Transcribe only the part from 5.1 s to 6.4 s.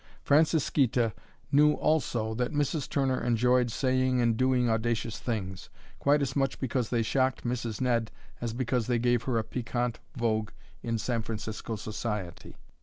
things, quite as